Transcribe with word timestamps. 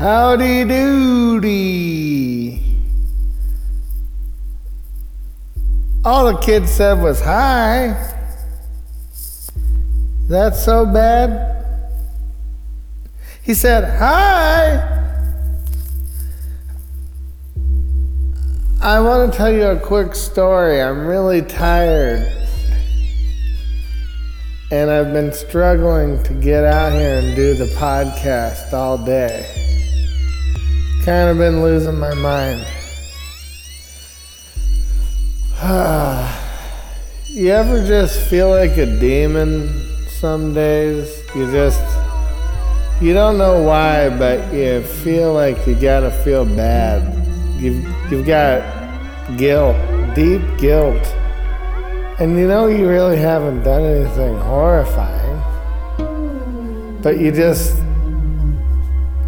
Howdy 0.00 0.64
doody. 0.64 2.62
All 6.02 6.32
the 6.32 6.38
kid 6.38 6.66
said 6.66 7.02
was 7.02 7.20
hi. 7.20 8.14
That's 10.26 10.64
so 10.64 10.86
bad? 10.86 11.66
He 13.42 13.52
said, 13.52 13.98
Hi. 13.98 14.78
I 18.80 19.00
want 19.00 19.30
to 19.30 19.36
tell 19.36 19.52
you 19.52 19.66
a 19.66 19.78
quick 19.78 20.14
story. 20.14 20.80
I'm 20.80 21.06
really 21.06 21.42
tired. 21.42 22.22
And 24.70 24.90
I've 24.90 25.12
been 25.12 25.34
struggling 25.34 26.22
to 26.22 26.32
get 26.32 26.64
out 26.64 26.92
here 26.92 27.18
and 27.18 27.36
do 27.36 27.52
the 27.52 27.66
podcast 27.74 28.72
all 28.72 28.96
day. 28.96 29.59
Kind 31.04 31.30
of 31.30 31.38
been 31.38 31.62
losing 31.62 31.98
my 31.98 32.14
mind. 32.14 32.60
you 37.28 37.50
ever 37.50 37.86
just 37.86 38.20
feel 38.28 38.50
like 38.50 38.76
a 38.76 38.86
demon 38.98 39.68
some 40.08 40.54
days? 40.54 41.22
You 41.34 41.50
just, 41.52 41.82
you 43.00 43.14
don't 43.14 43.38
know 43.38 43.62
why, 43.62 44.08
but 44.10 44.52
you 44.52 44.82
feel 44.82 45.32
like 45.32 45.66
you 45.66 45.74
gotta 45.74 46.10
feel 46.10 46.44
bad 46.44 47.20
You've, 47.60 47.84
you've 48.10 48.26
got 48.26 48.62
guilt, 49.36 49.76
deep 50.14 50.40
guilt. 50.56 51.06
And 52.18 52.38
you 52.38 52.48
know 52.48 52.68
you 52.68 52.88
really 52.88 53.18
haven't 53.18 53.62
done 53.64 53.82
anything 53.82 54.38
horrifying. 54.38 55.42
But 57.02 57.18
you 57.18 57.32
just 57.32 57.76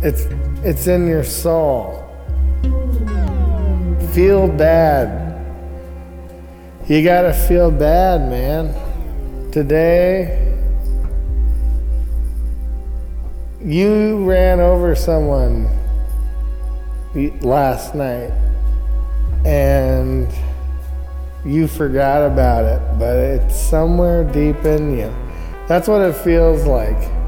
it's 0.01 0.25
it's 0.65 0.87
in 0.87 1.07
your 1.07 1.25
soul. 1.25 1.99
Feel 4.13 4.49
bad. 4.49 5.21
You 6.87 7.03
got 7.03 7.23
to 7.23 7.33
feel 7.33 7.71
bad, 7.71 8.29
man. 8.29 9.51
Today 9.51 10.49
you 13.65 14.25
ran 14.25 14.61
over 14.61 14.95
someone 14.95 15.69
last 17.41 17.95
night 17.95 18.33
and 19.45 20.29
you 21.45 21.67
forgot 21.67 22.23
about 22.31 22.65
it, 22.65 22.81
but 22.99 23.17
it's 23.17 23.57
somewhere 23.57 24.25
deep 24.25 24.65
in 24.65 24.99
you. 24.99 25.13
That's 25.67 25.89
what 25.89 26.03
it 26.03 26.15
feels 26.17 26.65
like. 26.67 27.22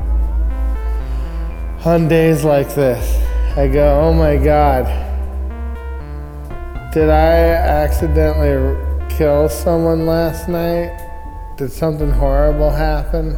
On 1.84 2.08
days 2.08 2.44
like 2.44 2.74
this, 2.74 3.14
I 3.58 3.68
go, 3.68 4.00
oh 4.00 4.14
my 4.14 4.38
God, 4.38 4.86
did 6.94 7.10
I 7.10 7.40
accidentally 7.40 8.74
kill 9.14 9.50
someone 9.50 10.06
last 10.06 10.48
night? 10.48 10.96
Did 11.58 11.70
something 11.70 12.10
horrible 12.10 12.70
happen? 12.70 13.36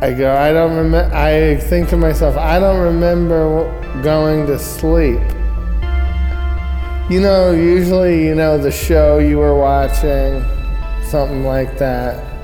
I 0.00 0.14
go, 0.16 0.32
I 0.32 0.52
don't 0.52 0.76
remember, 0.76 1.12
I 1.12 1.56
think 1.56 1.88
to 1.88 1.96
myself, 1.96 2.36
I 2.36 2.60
don't 2.60 2.80
remember 2.80 3.64
going 4.04 4.46
to 4.46 4.60
sleep. 4.60 5.18
You 7.10 7.20
know, 7.20 7.50
usually, 7.50 8.28
you 8.28 8.36
know, 8.36 8.58
the 8.58 8.70
show 8.70 9.18
you 9.18 9.38
were 9.38 9.58
watching, 9.58 10.44
something 11.02 11.44
like 11.44 11.76
that. 11.78 12.35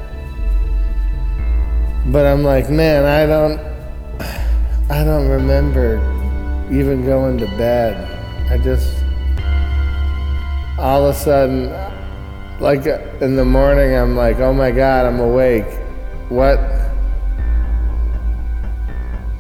But 2.13 2.27
I'm 2.27 2.43
like, 2.43 2.69
man, 2.69 3.07
I 3.07 3.25
don't, 3.25 3.59
I 4.91 5.03
don't 5.03 5.29
remember 5.29 5.97
even 6.71 7.07
going 7.07 7.39
to 7.39 7.47
bed. 7.57 7.97
I 8.51 8.59
just, 8.59 9.03
all 10.79 11.07
of 11.07 11.17
a 11.17 11.19
sudden, 11.19 11.71
like 12.61 12.85
in 13.23 13.37
the 13.37 13.47
morning, 13.47 13.95
I'm 13.95 14.15
like, 14.15 14.41
oh 14.41 14.53
my 14.53 14.71
God, 14.71 15.07
I'm 15.07 15.21
awake. 15.21 15.65
What? 16.29 16.59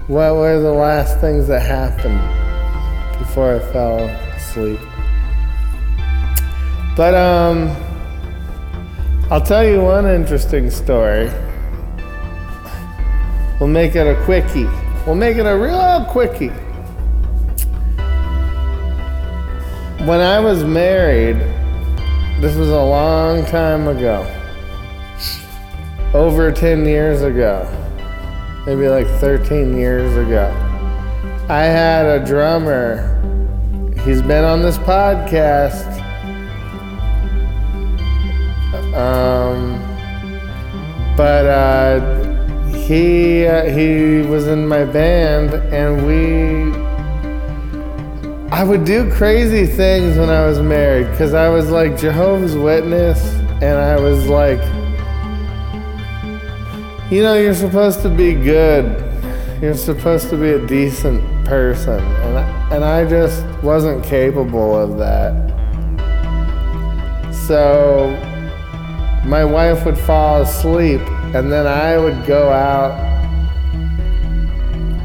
What 0.08 0.34
were 0.36 0.58
the 0.58 0.72
last 0.72 1.20
things 1.20 1.46
that 1.48 1.60
happened 1.60 2.18
before 3.18 3.56
I 3.56 3.58
fell 3.70 3.98
asleep? 4.34 4.80
But 6.96 7.14
um, 7.14 7.68
I'll 9.30 9.44
tell 9.44 9.62
you 9.62 9.82
one 9.82 10.06
interesting 10.06 10.70
story. 10.70 11.30
We'll 13.62 13.70
make 13.70 13.94
it 13.94 14.08
a 14.08 14.20
quickie. 14.24 14.66
We'll 15.06 15.14
make 15.14 15.36
it 15.36 15.46
a 15.46 15.56
real 15.56 16.04
quickie. 16.10 16.48
When 20.04 20.18
I 20.18 20.40
was 20.40 20.64
married, 20.64 21.36
this 22.42 22.56
was 22.56 22.70
a 22.70 22.82
long 22.82 23.46
time 23.46 23.86
ago, 23.86 24.26
over 26.12 26.50
10 26.50 26.86
years 26.86 27.22
ago 27.22 27.68
maybe 28.66 28.88
like 28.88 29.06
13 29.20 29.76
years 29.76 30.16
ago. 30.16 30.48
I 31.48 31.64
had 31.64 32.06
a 32.06 32.24
drummer. 32.24 33.08
He's 34.04 34.22
been 34.22 34.44
on 34.44 34.62
this 34.62 34.78
podcast. 34.78 36.00
Um, 38.94 39.80
but 41.16 41.46
uh, 41.46 42.21
he 42.86 43.46
uh, 43.46 43.64
he 43.64 44.22
was 44.26 44.46
in 44.46 44.66
my 44.66 44.84
band, 44.84 45.54
and 45.72 46.06
we. 46.06 46.72
I 48.50 48.64
would 48.64 48.84
do 48.84 49.10
crazy 49.10 49.66
things 49.66 50.18
when 50.18 50.28
I 50.28 50.46
was 50.46 50.60
married 50.60 51.10
because 51.10 51.32
I 51.32 51.48
was 51.48 51.70
like 51.70 51.96
Jehovah's 51.98 52.56
Witness, 52.56 53.18
and 53.62 53.78
I 53.78 53.98
was 53.98 54.26
like 54.26 54.60
you 57.12 57.22
know, 57.22 57.34
you're 57.34 57.52
supposed 57.52 58.00
to 58.00 58.08
be 58.08 58.32
good. 58.32 58.86
You're 59.60 59.74
supposed 59.74 60.30
to 60.30 60.36
be 60.38 60.52
a 60.52 60.66
decent 60.66 61.22
person. 61.44 62.00
And 62.00 62.38
I, 62.38 62.74
and 62.74 62.82
I 62.82 63.06
just 63.06 63.44
wasn't 63.62 64.02
capable 64.02 64.74
of 64.74 64.96
that. 64.96 65.34
So 67.46 68.08
my 69.26 69.44
wife 69.44 69.84
would 69.84 69.98
fall 69.98 70.40
asleep, 70.40 71.02
and 71.34 71.50
then 71.50 71.66
I 71.66 71.96
would 71.96 72.26
go 72.26 72.50
out. 72.50 72.92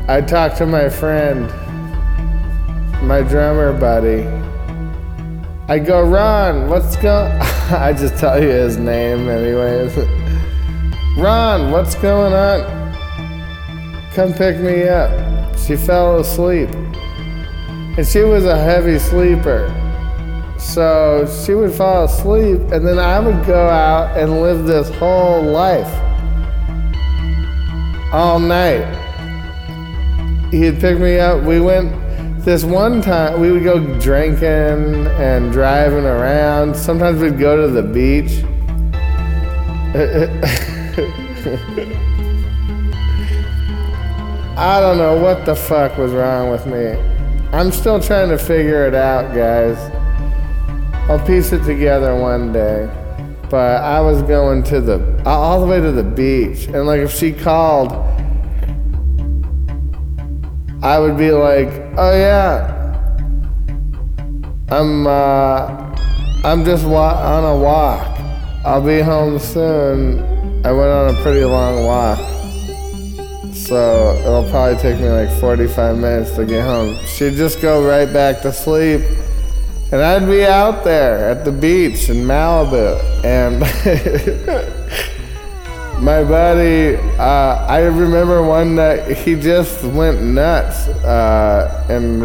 I'd 0.10 0.28
talk 0.28 0.56
to 0.56 0.66
my 0.66 0.90
friend, 0.90 1.48
my 3.02 3.22
drummer 3.22 3.72
buddy. 3.72 4.26
I'd 5.70 5.86
go, 5.86 6.04
Ron, 6.04 6.70
what's 6.70 6.98
going 6.98 7.32
I 7.72 7.94
just 7.94 8.18
tell 8.18 8.42
you 8.42 8.50
his 8.50 8.76
name, 8.76 9.30
anyways. 9.30 9.96
Ron, 11.18 11.72
what's 11.72 11.96
going 11.96 12.34
on? 12.34 12.94
Come 14.14 14.34
pick 14.34 14.58
me 14.58 14.84
up. 14.84 15.58
She 15.58 15.78
fell 15.78 16.20
asleep. 16.20 16.70
And 17.98 18.06
she 18.06 18.20
was 18.20 18.44
a 18.44 18.58
heavy 18.58 19.00
sleeper. 19.00 19.74
So 20.60 21.26
she 21.46 21.54
would 21.54 21.74
fall 21.74 22.04
asleep, 22.04 22.60
and 22.74 22.86
then 22.86 23.00
I 23.00 23.18
would 23.20 23.46
go 23.46 23.70
out 23.70 24.18
and 24.18 24.42
live 24.42 24.66
this 24.66 24.90
whole 24.96 25.42
life 25.42 26.07
all 28.12 28.40
night. 28.40 28.86
He'd 30.52 30.80
pick 30.80 31.00
me 31.00 31.20
up. 31.20 31.44
We 31.44 31.60
went 31.60 31.92
this 32.48 32.64
one 32.64 33.02
time, 33.02 33.42
we 33.42 33.52
would 33.52 33.66
go 33.66 33.78
drinking 34.00 34.48
and 34.48 35.52
driving 35.52 36.06
around. 36.06 36.78
Sometimes 36.78 37.20
we'd 37.20 37.38
go 37.38 37.58
to 37.58 37.68
the 37.68 37.84
beach. 37.84 38.42
I 44.58 44.80
don't 44.80 44.98
know 44.98 45.22
what 45.22 45.46
the 45.46 45.56
fuck 45.56 45.98
was 45.98 46.14
wrong 46.14 46.50
with 46.50 46.66
me. 46.66 46.92
I'm 47.52 47.70
still 47.70 48.00
trying 48.00 48.30
to 48.30 48.38
figure 48.38 48.86
it 48.86 48.96
out, 48.96 49.36
guys. 49.36 49.78
I'll 51.10 51.20
piece 51.28 51.52
it 51.52 51.66
together 51.66 52.16
one 52.16 52.54
day. 52.54 52.90
But 53.50 53.82
I 53.82 54.02
was 54.02 54.22
going 54.24 54.64
to 54.64 54.82
the 54.82 55.22
all 55.26 55.62
the 55.62 55.68
way 55.68 55.80
to 55.80 55.92
the 55.92 56.04
beach, 56.04 56.66
and 56.66 56.86
like 56.86 57.00
if 57.02 57.12
she 57.12 57.32
called, 57.32 57.94
I 60.84 61.00
would 61.00 61.18
be 61.18 61.32
like, 61.32 61.70
"Oh 61.98 62.14
yeah, 62.14 62.74
I'm 64.70 65.08
uh, 65.08 65.68
I'm 66.44 66.66
just 66.66 66.86
wa- 66.86 67.22
on 67.24 67.46
a 67.46 67.58
walk. 67.58 68.20
I'll 68.66 68.82
be 68.86 69.00
home 69.00 69.40
soon." 69.40 70.20
I 70.66 70.72
went 70.74 70.90
on 70.90 71.16
a 71.16 71.22
pretty 71.22 71.46
long 71.46 71.86
walk. 71.86 72.20
So 73.54 74.16
it'll 74.20 74.50
probably 74.50 74.78
take 74.82 75.00
me 75.00 75.08
like 75.08 75.30
45 75.40 75.98
minutes 75.98 76.32
to 76.36 76.46
get 76.46 76.66
home. 76.66 76.98
She'd 77.06 77.36
just 77.36 77.62
go 77.62 77.88
right 77.88 78.12
back 78.12 78.42
to 78.42 78.52
sleep. 78.52 79.02
And 79.90 80.02
I'd 80.02 80.28
be 80.28 80.46
out 80.46 80.84
there 80.84 81.30
at 81.30 81.46
the 81.46 81.52
beach 81.52 82.10
in 82.10 82.18
Malibu. 82.18 83.00
And 83.24 83.62
my 86.04 86.26
buddy, 86.26 86.98
uh, 87.18 87.66
I 87.68 87.84
remember 87.84 88.44
one 88.44 88.76
night 88.76 89.18
he 89.18 89.40
just 89.40 89.86
went 89.86 90.22
nuts, 90.22 90.90
uh, 91.06 91.86
and 91.90 92.22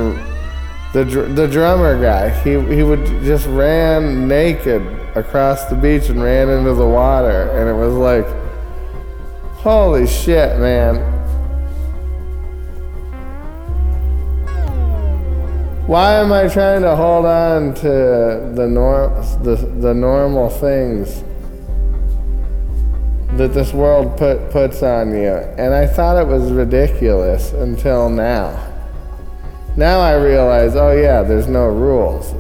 the 0.93 1.05
the 1.05 1.47
drummer 1.47 2.01
guy, 2.01 2.31
he 2.43 2.61
he 2.75 2.83
would 2.83 3.07
just 3.23 3.47
ran 3.47 4.27
naked 4.27 4.83
across 5.15 5.65
the 5.67 5.77
beach 5.77 6.09
and 6.09 6.23
ran 6.23 6.49
into 6.49 6.75
the 6.75 6.87
water, 6.87 7.51
and 7.53 7.69
it 7.69 7.75
was 7.75 7.95
like, 7.95 8.27
holy 9.55 10.07
shit, 10.07 10.59
man. 10.59 11.12
Why 15.87 16.15
am 16.15 16.33
I 16.33 16.49
trying 16.49 16.83
to 16.83 16.95
hold 16.95 17.27
on 17.27 17.75
to 17.75 18.53
the 18.55 18.67
norm 18.69 19.15
the 19.43 19.57
the 19.57 19.93
normal 19.93 20.49
things? 20.49 21.25
that 23.37 23.55
this 23.55 23.73
world 23.73 24.17
put, 24.19 24.51
puts 24.51 24.83
on 24.83 25.11
you. 25.11 25.33
And 25.57 25.75
I 25.75 25.87
thought 25.87 26.21
it 26.21 26.27
was 26.27 26.53
ridiculous 26.53 27.53
until 27.53 28.11
now. 28.11 28.69
Now 29.77 30.01
I 30.01 30.15
realize, 30.17 30.77
oh 30.77 30.93
yeah, 30.93 31.23
there's 31.23 31.49
no 31.49 31.67
rules. 31.67 32.35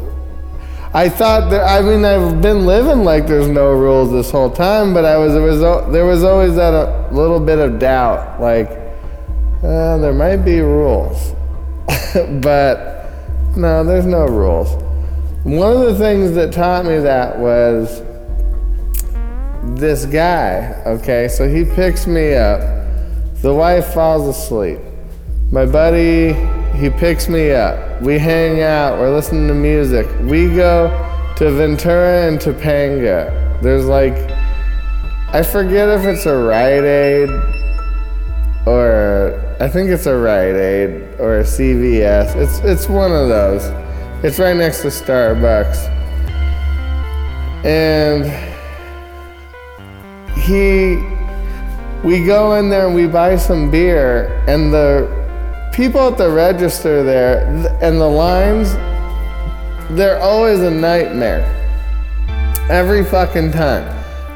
I 0.95 1.09
thought 1.09 1.49
that, 1.51 1.65
I 1.65 1.81
mean, 1.81 2.05
I've 2.05 2.43
been 2.43 2.67
living 2.67 3.05
like 3.05 3.27
there's 3.27 3.49
no 3.49 3.73
rules 3.73 4.13
this 4.13 4.31
whole 4.31 4.51
time, 4.51 4.93
but 4.93 5.07
I 5.07 5.17
was, 5.17 5.33
was, 5.33 5.61
there 5.91 6.05
was 6.05 6.23
always 6.23 6.55
that 6.57 6.75
a 6.75 7.09
little 7.11 7.41
bit 7.41 7.59
of 7.59 7.79
doubt, 7.79 8.39
like, 8.39 8.69
uh, 9.63 9.97
there 9.97 10.13
might 10.13 10.39
be 10.39 10.61
rules. 10.61 11.33
but 12.43 13.02
no, 13.57 13.85
there's 13.85 14.07
no 14.07 14.27
rules. 14.27 14.73
One 15.45 15.73
of 15.73 15.81
the 15.81 15.99
things 15.99 16.35
that 16.37 16.53
taught 16.53 16.85
me 16.85 16.99
that 16.99 17.39
was 17.39 18.03
this 19.79 20.07
guy, 20.07 20.83
okay, 20.87 21.29
so 21.29 21.49
he 21.49 21.65
picks 21.65 22.07
me 22.07 22.35
up. 22.35 22.61
The 23.43 23.55
wife 23.55 23.93
falls 23.93 24.29
asleep. 24.29 24.79
My 25.51 25.67
buddy, 25.67 26.33
he 26.79 26.91
picks 26.91 27.29
me 27.29 27.51
up. 27.53 28.01
We 28.01 28.19
hang 28.19 28.63
out, 28.63 28.99
we're 28.99 29.15
listening 29.15 29.49
to 29.49 29.55
music. 29.55 30.07
We 30.23 30.47
go 30.49 30.89
to 31.37 31.51
Ventura 31.51 32.29
and 32.29 32.39
Topanga. 32.39 33.61
There's 33.61 33.85
like, 33.85 34.15
I 35.35 35.43
forget 35.43 35.89
if 35.89 36.05
it's 36.07 36.27
a 36.27 36.37
Rite 36.37 36.85
Aid 36.85 37.31
or 38.67 39.57
I 39.61 39.69
think 39.69 39.91
it's 39.91 40.07
a 40.07 40.17
Rite 40.17 40.57
Aid 40.57 41.02
or 41.23 41.39
a 41.39 41.43
CVS. 41.45 42.35
It's 42.35 42.59
it's 42.59 42.89
one 42.89 43.13
of 43.13 43.29
those. 43.29 43.65
It's 44.25 44.41
right 44.41 44.57
next 44.57 44.83
to 44.83 44.89
Starbucks. 44.89 45.89
And 47.65 48.27
he 50.37 50.97
we 52.03 52.25
go 52.27 52.57
in 52.57 52.69
there 52.69 52.87
and 52.87 52.95
we 52.97 53.07
buy 53.07 53.37
some 53.37 53.71
beer 53.71 54.43
and 54.49 54.73
the 54.73 55.07
people 55.73 56.01
at 56.01 56.19
the 56.19 56.29
register 56.29 57.05
there 57.05 57.47
and 57.81 58.01
the 58.01 58.09
lines 58.09 58.73
they're 59.97 60.21
always 60.21 60.59
a 60.59 60.71
nightmare 60.71 61.45
every 62.69 63.05
fucking 63.05 63.53
time 63.53 63.87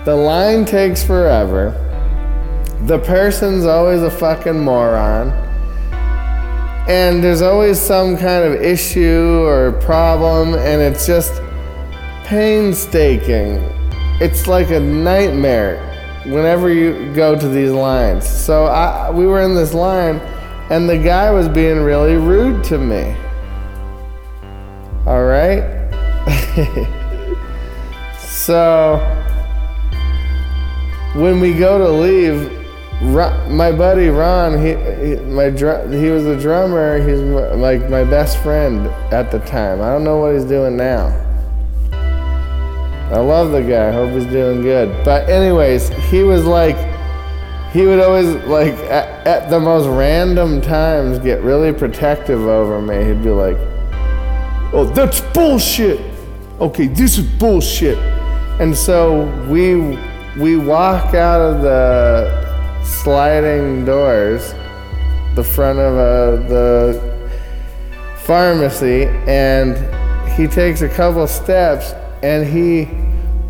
the 0.04 0.14
line 0.14 0.64
takes 0.64 1.02
forever 1.04 1.74
the 2.82 3.00
person's 3.00 3.64
always 3.64 4.02
a 4.02 4.10
fucking 4.10 4.60
moron 4.60 5.45
and 6.88 7.22
there's 7.22 7.42
always 7.42 7.80
some 7.80 8.16
kind 8.16 8.44
of 8.44 8.54
issue 8.60 9.42
or 9.44 9.72
problem 9.82 10.54
and 10.54 10.80
it's 10.80 11.06
just 11.06 11.42
painstaking 12.24 13.62
it's 14.18 14.46
like 14.46 14.70
a 14.70 14.80
nightmare 14.80 15.76
whenever 16.24 16.72
you 16.72 17.12
go 17.14 17.38
to 17.38 17.48
these 17.48 17.70
lines. 17.70 18.26
So 18.26 18.64
I, 18.64 19.10
we 19.10 19.26
were 19.26 19.42
in 19.42 19.54
this 19.54 19.74
line, 19.74 20.16
and 20.70 20.88
the 20.88 20.96
guy 20.98 21.30
was 21.30 21.48
being 21.48 21.80
really 21.80 22.16
rude 22.16 22.64
to 22.64 22.78
me. 22.78 23.14
All 25.06 25.24
right? 25.24 25.62
so 28.18 28.96
when 31.14 31.38
we 31.38 31.52
go 31.52 31.78
to 31.78 31.88
leave, 31.88 32.65
my 33.02 33.72
buddy 33.72 34.08
Ron, 34.08 34.58
he, 34.58 34.68
he 34.68 35.16
my 35.26 35.50
he 35.50 36.10
was 36.10 36.24
a 36.24 36.38
drummer. 36.40 36.98
He's 36.98 37.20
like 37.20 37.90
my 37.90 38.04
best 38.04 38.38
friend 38.38 38.86
at 39.12 39.30
the 39.30 39.38
time. 39.40 39.82
I 39.82 39.90
don't 39.90 40.02
know 40.02 40.16
what 40.16 40.34
he's 40.34 40.44
doing 40.44 40.76
now. 40.76 41.08
I 41.92 43.18
love 43.18 43.52
the 43.52 43.60
guy. 43.60 43.88
I 43.88 43.92
hope 43.92 44.10
he's 44.12 44.26
doing 44.26 44.62
good. 44.62 45.04
But 45.04 45.28
anyways, 45.28 45.90
he 46.10 46.22
was 46.22 46.44
like, 46.44 46.76
he 47.72 47.86
would 47.86 48.00
always 48.00 48.34
like 48.46 48.72
at, 48.90 49.26
at, 49.26 49.50
the 49.50 49.60
most 49.60 49.86
random 49.86 50.62
times 50.62 51.18
get 51.18 51.42
really 51.42 51.72
protective 51.72 52.40
over 52.40 52.80
me. 52.80 53.04
He'd 53.04 53.22
be 53.22 53.30
like, 53.30 53.56
"Oh, 54.72 54.90
that's 54.94 55.20
bullshit." 55.20 56.00
Okay, 56.60 56.86
this 56.86 57.18
is 57.18 57.26
bullshit. 57.38 57.98
And 58.58 58.74
so 58.74 59.26
we 59.50 59.98
we 60.40 60.56
walk 60.56 61.14
out 61.14 61.42
of 61.42 61.60
the 61.60 62.45
sliding 62.86 63.84
doors, 63.84 64.54
the 65.34 65.44
front 65.44 65.78
of 65.78 65.94
uh, 65.94 66.48
the 66.48 67.30
pharmacy, 68.24 69.04
and 69.26 69.76
he 70.32 70.46
takes 70.46 70.82
a 70.82 70.88
couple 70.88 71.26
steps 71.26 71.92
and 72.22 72.46
he 72.46 72.88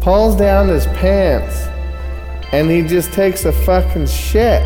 pulls 0.01 0.37
down 0.37 0.69
his 0.69 0.87
pants 0.87 1.67
and 2.53 2.71
he 2.71 2.83
just 2.83 3.13
takes 3.13 3.45
a 3.45 3.53
fucking 3.53 4.07
shit. 4.07 4.63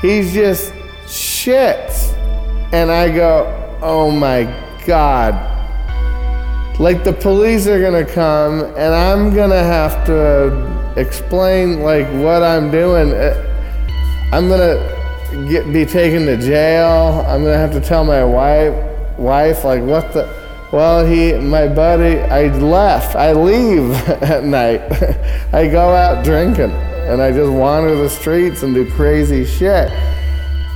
He's 0.00 0.32
just 0.32 0.72
shits. 1.06 2.12
And 2.72 2.90
I 2.90 3.14
go, 3.14 3.78
oh 3.82 4.10
my 4.10 4.44
God. 4.86 5.34
Like 6.80 7.04
the 7.04 7.12
police 7.12 7.66
are 7.66 7.80
gonna 7.80 8.04
come 8.04 8.62
and 8.62 8.94
I'm 8.94 9.34
gonna 9.34 9.62
have 9.62 10.06
to 10.06 10.81
explain 10.96 11.80
like 11.80 12.06
what 12.22 12.42
I'm 12.42 12.70
doing. 12.70 13.12
Uh, 13.12 13.48
I'm 14.32 14.48
gonna 14.48 15.48
get, 15.48 15.72
be 15.72 15.84
taken 15.84 16.26
to 16.26 16.36
jail. 16.36 17.24
I'm 17.26 17.42
gonna 17.42 17.58
have 17.58 17.72
to 17.72 17.80
tell 17.80 18.04
my 18.04 18.24
wife, 18.24 18.74
wife 19.18 19.64
like 19.64 19.82
what 19.82 20.12
the 20.12 20.42
well, 20.72 21.04
he, 21.04 21.34
my 21.34 21.68
buddy, 21.68 22.18
I 22.18 22.46
left. 22.56 23.14
I 23.14 23.34
leave 23.34 23.92
at 24.22 24.42
night. 24.44 24.80
I 25.52 25.68
go 25.68 25.90
out 25.90 26.24
drinking 26.24 26.70
and 26.70 27.20
I 27.20 27.30
just 27.30 27.52
wander 27.52 27.94
the 27.94 28.08
streets 28.08 28.62
and 28.62 28.74
do 28.74 28.90
crazy 28.92 29.44
shit. 29.44 29.90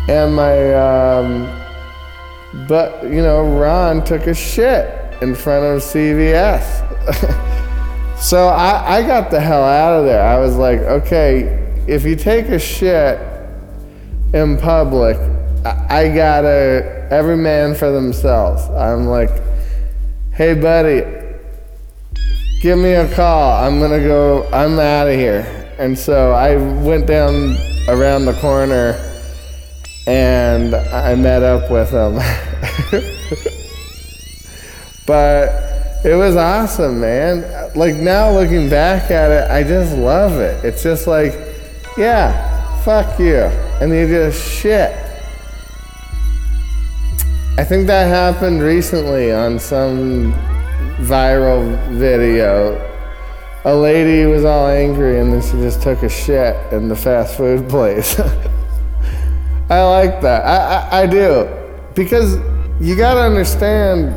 And 0.06 0.36
my, 0.36 0.74
um, 0.74 1.48
but 2.68 3.04
you 3.04 3.22
know, 3.22 3.58
Ron 3.58 4.04
took 4.04 4.26
a 4.26 4.34
shit 4.34 5.22
in 5.22 5.34
front 5.34 5.64
of 5.64 5.82
CVS. 5.82 7.52
so 8.18 8.48
I, 8.48 8.96
I 8.96 9.06
got 9.06 9.30
the 9.30 9.40
hell 9.40 9.62
out 9.62 10.00
of 10.00 10.06
there. 10.06 10.22
I 10.22 10.38
was 10.38 10.56
like, 10.56 10.80
okay, 10.80 11.84
if 11.86 12.04
you 12.04 12.16
take 12.16 12.46
a 12.46 12.58
shit 12.58 13.20
in 14.32 14.56
public, 14.56 15.16
I, 15.64 15.86
I 15.88 16.14
gotta, 16.14 17.08
every 17.10 17.36
man 17.36 17.74
for 17.74 17.90
themselves. 17.90 18.62
I'm 18.70 19.06
like, 19.06 19.30
hey, 20.32 20.54
buddy, 20.54 21.02
give 22.60 22.78
me 22.78 22.92
a 22.92 23.12
call. 23.14 23.62
I'm 23.62 23.80
to 23.80 24.00
go, 24.00 24.48
I'm 24.52 24.78
out 24.78 25.08
of 25.08 25.14
here. 25.14 25.74
And 25.78 25.98
so 25.98 26.32
I 26.32 26.56
went 26.56 27.06
down 27.06 27.56
around 27.88 28.24
the 28.24 28.32
corner 28.40 29.02
and 30.06 30.74
I 30.74 31.14
met 31.16 31.42
up 31.42 31.70
with 31.70 31.90
him. 31.90 32.14
but 35.06 35.65
it 36.06 36.14
was 36.14 36.36
awesome, 36.36 37.00
man. 37.00 37.72
Like 37.74 37.96
now 37.96 38.30
looking 38.30 38.70
back 38.70 39.10
at 39.10 39.32
it, 39.32 39.50
I 39.50 39.64
just 39.64 39.96
love 39.96 40.38
it. 40.38 40.64
It's 40.64 40.82
just 40.82 41.08
like, 41.08 41.34
yeah, 41.98 42.80
fuck 42.82 43.18
you. 43.18 43.42
And 43.80 43.92
you 43.92 44.06
just 44.06 44.40
shit. 44.40 44.92
I 47.58 47.64
think 47.64 47.88
that 47.88 48.06
happened 48.06 48.62
recently 48.62 49.32
on 49.32 49.58
some 49.58 50.32
viral 50.98 51.76
video. 51.94 52.80
A 53.64 53.74
lady 53.74 54.26
was 54.26 54.44
all 54.44 54.68
angry 54.68 55.18
and 55.18 55.32
then 55.32 55.42
she 55.42 55.52
just 55.52 55.82
took 55.82 56.04
a 56.04 56.08
shit 56.08 56.54
in 56.72 56.88
the 56.88 56.94
fast 56.94 57.36
food 57.36 57.68
place. 57.68 58.20
I 59.68 59.82
like 59.82 60.20
that. 60.20 60.44
I, 60.44 60.98
I, 60.98 61.02
I 61.02 61.06
do. 61.06 61.48
Because 61.96 62.36
you 62.80 62.94
gotta 62.94 63.22
understand, 63.22 64.14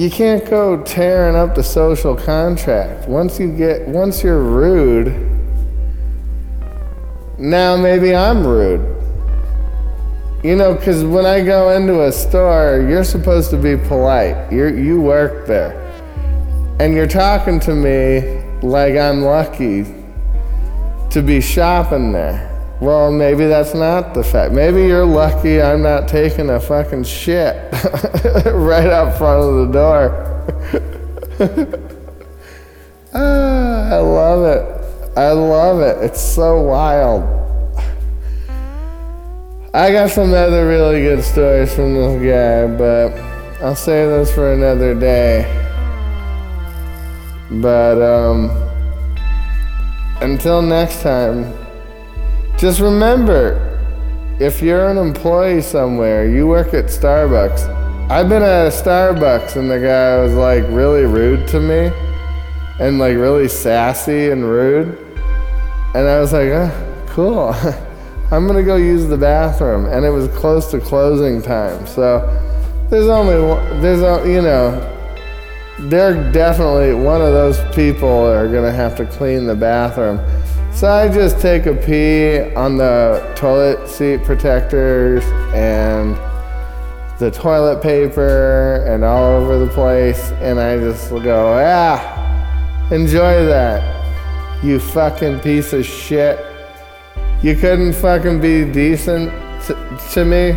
you 0.00 0.08
can't 0.08 0.48
go 0.48 0.82
tearing 0.82 1.36
up 1.36 1.54
the 1.54 1.62
social 1.62 2.16
contract. 2.16 3.06
Once 3.06 3.38
you 3.38 3.54
get, 3.54 3.86
once 3.86 4.22
you're 4.22 4.42
rude, 4.42 5.08
now 7.38 7.76
maybe 7.76 8.16
I'm 8.16 8.46
rude. 8.46 8.80
You 10.42 10.56
know, 10.56 10.72
because 10.72 11.04
when 11.04 11.26
I 11.26 11.44
go 11.44 11.76
into 11.76 12.04
a 12.04 12.12
store, 12.12 12.86
you're 12.88 13.04
supposed 13.04 13.50
to 13.50 13.58
be 13.58 13.76
polite. 13.76 14.50
you 14.50 14.68
you 14.68 15.02
work 15.02 15.46
there. 15.46 15.76
And 16.80 16.94
you're 16.94 17.06
talking 17.06 17.60
to 17.60 17.74
me 17.74 18.42
like 18.62 18.94
I'm 18.96 19.20
lucky 19.20 19.84
to 21.10 21.20
be 21.20 21.42
shopping 21.42 22.12
there. 22.12 22.49
Well, 22.80 23.12
maybe 23.12 23.46
that's 23.46 23.74
not 23.74 24.14
the 24.14 24.24
fact. 24.24 24.52
Maybe 24.52 24.84
you're 24.84 25.04
lucky 25.04 25.60
I'm 25.60 25.82
not 25.82 26.08
taking 26.08 26.48
a 26.48 26.58
fucking 26.58 27.04
shit 27.04 27.54
right 28.46 28.86
out 28.86 29.18
front 29.18 29.42
of 29.42 29.54
the 29.56 29.72
door. 29.72 30.26
ah, 33.14 33.90
I 33.90 33.98
love 33.98 34.44
it. 34.46 35.18
I 35.18 35.32
love 35.32 35.80
it. 35.80 36.02
It's 36.04 36.22
so 36.22 36.62
wild. 36.62 37.22
I 39.74 39.92
got 39.92 40.10
some 40.10 40.32
other 40.32 40.66
really 40.66 41.02
good 41.02 41.22
stories 41.22 41.74
from 41.74 41.94
this 41.94 42.22
guy, 42.22 42.66
but 42.76 43.12
I'll 43.62 43.76
save 43.76 44.08
those 44.08 44.32
for 44.32 44.54
another 44.54 44.94
day. 44.94 45.44
But 47.50 48.00
um, 48.00 48.50
until 50.22 50.62
next 50.62 51.02
time, 51.02 51.52
just 52.60 52.78
remember 52.80 53.66
if 54.38 54.60
you're 54.60 54.90
an 54.90 54.98
employee 54.98 55.62
somewhere, 55.62 56.28
you 56.28 56.46
work 56.46 56.74
at 56.74 56.86
Starbucks. 56.86 57.66
I've 58.10 58.28
been 58.28 58.42
at 58.42 58.66
a 58.66 58.70
Starbucks 58.70 59.56
and 59.56 59.70
the 59.70 59.80
guy 59.80 60.22
was 60.22 60.34
like 60.34 60.64
really 60.68 61.04
rude 61.04 61.48
to 61.48 61.60
me 61.60 61.90
and 62.78 62.98
like 62.98 63.16
really 63.16 63.48
sassy 63.48 64.28
and 64.28 64.44
rude. 64.44 64.88
And 65.94 66.06
I 66.06 66.20
was 66.20 66.34
like, 66.34 66.48
oh, 66.48 67.04
cool. 67.08 67.54
I'm 68.30 68.46
gonna 68.46 68.62
go 68.62 68.76
use 68.76 69.06
the 69.06 69.16
bathroom. 69.16 69.86
And 69.86 70.04
it 70.04 70.10
was 70.10 70.28
close 70.28 70.70
to 70.72 70.80
closing 70.80 71.40
time. 71.40 71.86
So 71.86 72.20
there's 72.90 73.08
only 73.08 73.40
one, 73.40 73.80
there's, 73.80 74.00
you 74.26 74.42
know, 74.42 74.86
they're 75.88 76.30
definitely 76.30 76.92
one 76.92 77.22
of 77.22 77.32
those 77.32 77.58
people 77.74 78.08
are 78.08 78.48
gonna 78.48 78.70
have 78.70 78.96
to 78.98 79.06
clean 79.06 79.46
the 79.46 79.56
bathroom. 79.56 80.18
So 80.72 80.88
I 80.90 81.08
just 81.08 81.40
take 81.40 81.66
a 81.66 81.74
pee 81.74 82.40
on 82.54 82.78
the 82.78 83.32
toilet 83.36 83.88
seat 83.88 84.24
protectors 84.24 85.22
and 85.52 86.16
the 87.18 87.30
toilet 87.30 87.82
paper 87.82 88.82
and 88.88 89.04
all 89.04 89.24
over 89.24 89.58
the 89.58 89.70
place, 89.72 90.30
and 90.40 90.58
I 90.58 90.78
just 90.78 91.10
go, 91.10 91.60
ah, 91.62 92.88
enjoy 92.90 93.44
that, 93.44 94.64
you 94.64 94.80
fucking 94.80 95.40
piece 95.40 95.74
of 95.74 95.84
shit. 95.84 96.38
You 97.42 97.56
couldn't 97.56 97.92
fucking 97.92 98.40
be 98.40 98.64
decent 98.64 99.30
to, 99.64 99.98
to 100.12 100.24
me? 100.24 100.56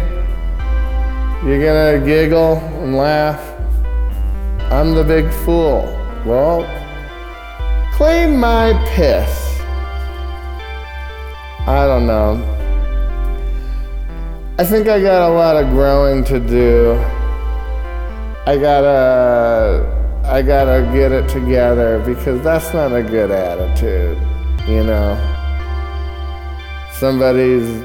You're 1.45 1.61
gonna 1.61 2.05
giggle 2.05 2.59
and 2.81 2.95
laugh? 2.95 3.41
I'm 4.71 4.95
the 4.95 5.03
big 5.03 5.29
fool. 5.43 5.83
Well, 6.25 6.63
clean 7.91 8.37
my 8.37 8.71
piss. 8.95 9.42
I 11.65 11.87
don't 11.87 12.05
know. 12.05 12.33
I 14.59 14.65
think 14.65 14.89
I 14.89 15.01
got 15.01 15.29
a 15.29 15.33
lot 15.33 15.55
of 15.55 15.69
growing 15.69 16.25
to 16.25 16.37
do. 16.37 16.91
I 18.45 18.57
gotta, 18.57 20.21
I 20.25 20.41
gotta 20.41 20.81
get 20.93 21.13
it 21.13 21.29
together 21.29 22.03
because 22.05 22.43
that's 22.43 22.73
not 22.73 22.93
a 22.93 23.01
good 23.01 23.31
attitude, 23.31 24.17
you 24.67 24.83
know. 24.83 25.15
Somebody's 26.91 27.81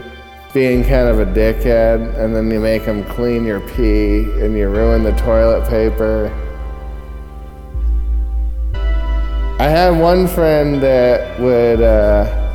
being 0.52 0.82
kind 0.82 1.06
of 1.06 1.20
a 1.20 1.26
dickhead, 1.26 2.18
and 2.18 2.35
then 2.35 2.50
you 2.50 2.58
make 2.58 2.85
them 2.85 3.04
clean 3.04 3.44
your 3.44 3.61
pee, 3.61 4.25
and 4.40 4.58
you 4.58 4.68
ruin 4.68 5.04
the 5.04 5.12
toilet 5.12 5.68
paper. 5.68 6.26
I 9.61 9.68
had 9.68 9.90
one 9.90 10.26
friend 10.26 10.82
that 10.82 11.38
would. 11.38 11.80
Uh, 11.80 12.47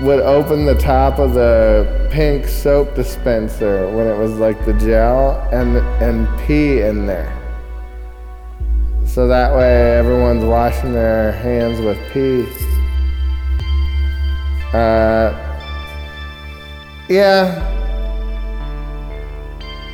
would 0.00 0.20
open 0.20 0.66
the 0.66 0.74
top 0.74 1.18
of 1.18 1.34
the 1.34 2.08
pink 2.10 2.46
soap 2.46 2.94
dispenser 2.94 3.88
when 3.90 4.06
it 4.06 4.18
was 4.18 4.32
like 4.32 4.64
the 4.64 4.72
gel 4.74 5.40
and 5.52 5.76
and 6.02 6.26
pee 6.40 6.80
in 6.80 7.06
there. 7.06 7.32
So 9.06 9.28
that 9.28 9.54
way 9.54 9.96
everyone's 9.96 10.44
washing 10.44 10.92
their 10.92 11.30
hands 11.32 11.80
with 11.80 11.98
pee. 12.12 12.44
Uh, 14.72 15.32
yeah. 17.08 17.70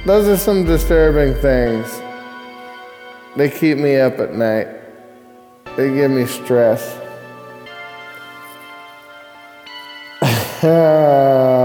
Those 0.07 0.27
are 0.27 0.39
some 0.39 0.65
disturbing 0.65 1.35
things. 1.35 2.01
They 3.37 3.51
keep 3.51 3.77
me 3.77 3.97
up 3.97 4.19
at 4.19 4.35
night. 4.35 4.69
They 5.77 5.93
give 5.93 6.11
me 6.11 6.25
stress. 6.25 7.00
Uh, 10.63 11.60